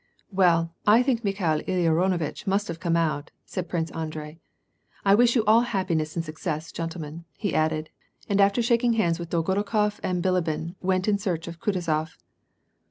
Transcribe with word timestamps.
"Well, 0.31 0.73
I 0.87 1.03
think 1.03 1.23
Mikhail 1.23 1.59
Iliaronovitch 1.61 2.47
must 2.47 2.67
have 2.69 2.79
come 2.79 2.97
out," 2.97 3.29
said 3.45 3.69
Prince 3.69 3.91
Andrei," 3.91 4.39
I 5.05 5.13
wish 5.13 5.35
you 5.35 5.45
all 5.45 5.61
happiness 5.61 6.15
and 6.15 6.25
success, 6.25 6.71
gentlemen," 6.71 7.25
he 7.37 7.53
added, 7.53 7.91
and 8.27 8.41
after 8.41 8.63
shaking 8.63 8.93
hands 8.93 9.19
with 9.19 9.29
Dolgo 9.29 9.53
rukof 9.63 9.99
and 10.01 10.23
Bilibin, 10.23 10.73
went 10.81 11.07
in 11.07 11.19
search 11.19 11.47
of 11.47 11.59
Kutuzof. 11.59 12.17